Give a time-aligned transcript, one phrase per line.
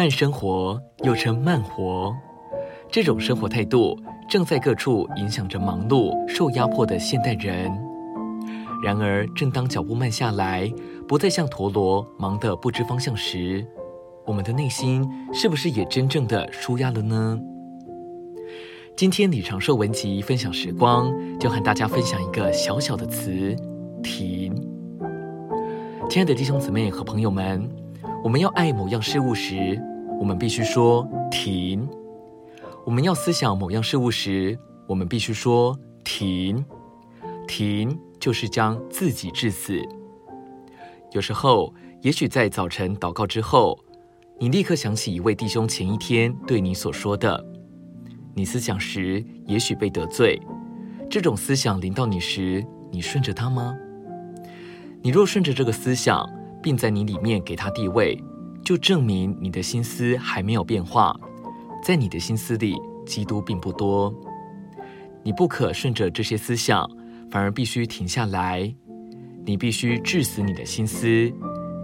[0.00, 2.10] 慢生活又称慢活，
[2.90, 3.94] 这种生活态度
[4.30, 7.70] 正在各处影响着忙碌、受压迫的现代人。
[8.82, 10.72] 然而，正当脚步慢下来，
[11.06, 13.62] 不再像陀螺忙得不知方向时，
[14.24, 17.38] 我们的内心是不是也真正的舒压了呢？
[18.96, 23.54] 今天李长寿文集分享时光，就和大家分享一个小小的词：
[24.02, 24.66] 停。
[26.08, 27.70] 亲爱的弟兄姊妹和朋友们，
[28.24, 29.78] 我们要爱某样事物时，
[30.20, 31.88] 我们必须说停；
[32.84, 34.56] 我们要思想某样事物时，
[34.86, 35.74] 我们必须说
[36.04, 36.62] 停。
[37.48, 39.80] 停就是将自己致死。
[41.12, 43.82] 有时候，也许在早晨祷告之后，
[44.38, 47.42] 你立刻想起一位弟兄前一天对你所说的。
[48.34, 50.38] 你思想时，也许被得罪，
[51.08, 53.74] 这种思想临到你时，你顺着他吗？
[55.00, 56.28] 你若顺着这个思想，
[56.62, 58.22] 并在你里面给他地位，
[58.64, 61.14] 就证明你的心思还没有变化，
[61.82, 64.14] 在你的心思里，基督并不多。
[65.22, 66.88] 你不可顺着这些思想，
[67.30, 68.74] 反而必须停下来。
[69.44, 71.32] 你必须致死你的心思，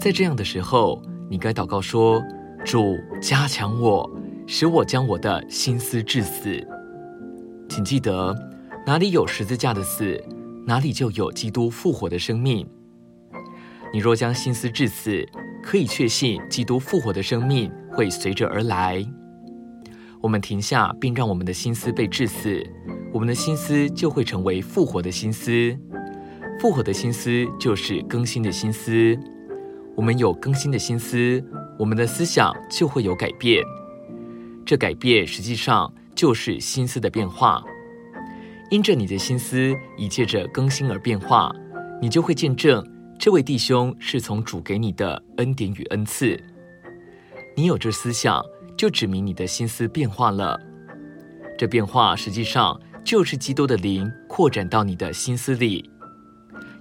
[0.00, 2.22] 在这样的时候，你该祷告说
[2.64, 4.08] ：“主，加强我。”
[4.44, 6.60] 使我将我的心思致死。
[7.68, 8.36] 请记得，
[8.84, 10.20] 哪里有十字架的死，
[10.66, 12.68] 哪里就有基督复活的生命。
[13.92, 15.24] 你若将心思致死，
[15.62, 19.04] 可以确信基督复活的生命会随着而来。
[20.20, 22.62] 我们停下，并让我们的心思被致死，
[23.12, 25.76] 我们的心思就会成为复活的心思。
[26.60, 29.18] 复活的心思就是更新的心思。
[29.96, 31.44] 我们有更新的心思，
[31.78, 33.62] 我们的思想就会有改变。
[34.64, 37.62] 这改变实际上就是心思的变化，
[38.70, 41.52] 因着你的心思已借着更新而变化，
[42.00, 42.80] 你就会见证
[43.22, 46.36] 这位弟兄是从主给你的恩典与恩赐。
[47.56, 48.44] 你有这思想，
[48.76, 50.60] 就指明你的心思变化了。
[51.56, 55.88] 这变化实际上就是基督的灵扩展到你的心思里，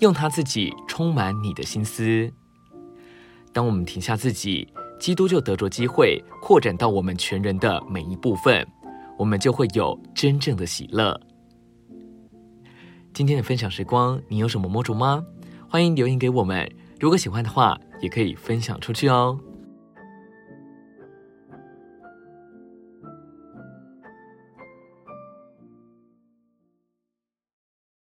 [0.00, 2.30] 用他自己充满你的心思。
[3.50, 4.68] 当我们停下自己。
[4.98, 8.66] 基督就得着机会扩展到我们全人的每一部分，
[9.18, 11.18] 我们就会有真正的喜乐。
[13.12, 15.22] 今天的分享时光，你有什么摸着吗？
[15.68, 16.70] 欢迎留言给我们。
[17.00, 19.38] 如果喜欢的话，也可以分享出去哦。